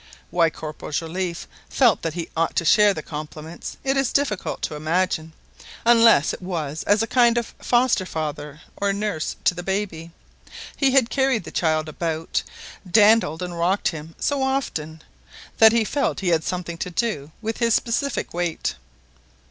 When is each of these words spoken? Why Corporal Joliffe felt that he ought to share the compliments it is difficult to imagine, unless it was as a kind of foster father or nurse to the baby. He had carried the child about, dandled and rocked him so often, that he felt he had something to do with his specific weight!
Why 0.31 0.49
Corporal 0.49 0.91
Joliffe 0.91 1.47
felt 1.69 2.01
that 2.01 2.15
he 2.15 2.31
ought 2.35 2.55
to 2.55 2.65
share 2.65 2.91
the 2.91 3.03
compliments 3.03 3.77
it 3.83 3.95
is 3.95 4.11
difficult 4.11 4.63
to 4.63 4.73
imagine, 4.73 5.31
unless 5.85 6.33
it 6.33 6.41
was 6.41 6.81
as 6.85 7.03
a 7.03 7.05
kind 7.05 7.37
of 7.37 7.53
foster 7.59 8.07
father 8.07 8.61
or 8.77 8.93
nurse 8.93 9.35
to 9.43 9.53
the 9.53 9.61
baby. 9.61 10.09
He 10.75 10.89
had 10.89 11.11
carried 11.11 11.43
the 11.43 11.51
child 11.51 11.87
about, 11.87 12.41
dandled 12.89 13.43
and 13.43 13.55
rocked 13.55 13.89
him 13.89 14.15
so 14.19 14.41
often, 14.41 15.03
that 15.59 15.71
he 15.71 15.83
felt 15.83 16.21
he 16.21 16.29
had 16.29 16.43
something 16.43 16.79
to 16.79 16.89
do 16.89 17.31
with 17.39 17.57
his 17.59 17.75
specific 17.75 18.33
weight! 18.33 18.73